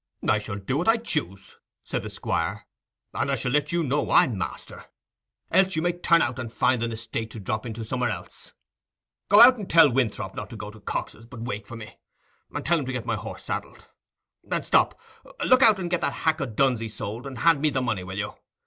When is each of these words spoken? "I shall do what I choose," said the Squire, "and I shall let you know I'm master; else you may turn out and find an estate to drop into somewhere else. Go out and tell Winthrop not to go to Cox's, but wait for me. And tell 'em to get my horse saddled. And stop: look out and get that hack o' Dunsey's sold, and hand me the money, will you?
"I 0.27 0.39
shall 0.39 0.55
do 0.57 0.77
what 0.77 0.87
I 0.87 0.97
choose," 0.97 1.57
said 1.83 2.01
the 2.01 2.09
Squire, 2.09 2.65
"and 3.13 3.29
I 3.29 3.35
shall 3.35 3.51
let 3.51 3.71
you 3.71 3.83
know 3.83 4.09
I'm 4.09 4.35
master; 4.35 4.85
else 5.51 5.75
you 5.75 5.83
may 5.83 5.91
turn 5.93 6.23
out 6.23 6.39
and 6.39 6.51
find 6.51 6.81
an 6.81 6.91
estate 6.91 7.29
to 7.29 7.39
drop 7.39 7.67
into 7.67 7.85
somewhere 7.85 8.09
else. 8.09 8.51
Go 9.29 9.41
out 9.41 9.57
and 9.59 9.69
tell 9.69 9.91
Winthrop 9.91 10.33
not 10.35 10.49
to 10.49 10.57
go 10.57 10.71
to 10.71 10.79
Cox's, 10.79 11.27
but 11.27 11.41
wait 11.41 11.67
for 11.67 11.75
me. 11.75 11.99
And 12.51 12.65
tell 12.65 12.79
'em 12.79 12.87
to 12.87 12.93
get 12.93 13.05
my 13.05 13.15
horse 13.15 13.43
saddled. 13.43 13.89
And 14.51 14.65
stop: 14.65 14.99
look 15.45 15.61
out 15.61 15.77
and 15.79 15.87
get 15.87 16.01
that 16.01 16.13
hack 16.13 16.41
o' 16.41 16.47
Dunsey's 16.47 16.95
sold, 16.95 17.27
and 17.27 17.37
hand 17.37 17.61
me 17.61 17.69
the 17.69 17.79
money, 17.83 18.03
will 18.03 18.17
you? 18.17 18.33